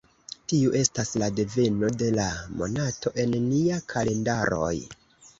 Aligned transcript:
Tiu 0.51 0.69
estas 0.77 1.09
la 1.23 1.25
deveno 1.39 1.89
de 2.01 2.07
la 2.15 2.25
monato 2.61 3.11
en 3.25 3.35
nia 3.51 3.77
kalendaroj. 3.93 4.73